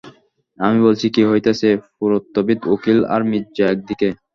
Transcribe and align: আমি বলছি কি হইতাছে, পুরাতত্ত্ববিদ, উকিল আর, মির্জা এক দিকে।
আমি 0.59 0.79
বলছি 0.87 1.05
কি 1.13 1.21
হইতাছে, 1.29 1.69
পুরাতত্ত্ববিদ, 1.95 2.59
উকিল 2.73 2.99
আর, 3.13 3.21
মির্জা 3.29 3.65
এক 3.73 3.79
দিকে। 3.89 4.07